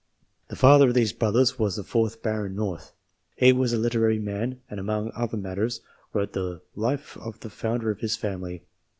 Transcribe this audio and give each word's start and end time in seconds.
The 0.47 0.55
father 0.55 0.87
of 0.87 0.95
these 0.95 1.13
brothers 1.13 1.59
was 1.59 1.75
the 1.75 1.83
fourth 1.83 2.23
Baron 2.23 2.55
North. 2.55 2.91
He 3.35 3.53
was 3.53 3.71
a 3.71 3.77
literary 3.77 4.17
man, 4.17 4.59
and, 4.67 4.79
among 4.79 5.11
other 5.13 5.37
matters, 5.37 5.81
wrote 6.11 6.33
the 6.33 6.63
life 6.75 7.15
of 7.19 7.39
the 7.41 7.51
founder 7.51 7.91
of 7.91 7.99
his 7.99 8.15
family. 8.15 8.65